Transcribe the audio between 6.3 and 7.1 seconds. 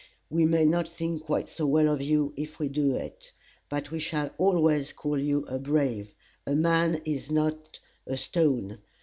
A man